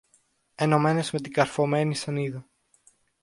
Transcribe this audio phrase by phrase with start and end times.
[0.55, 2.47] ενωμένες με την καρφωμένη σανίδα.